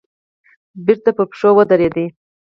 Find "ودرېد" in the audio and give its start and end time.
1.57-1.95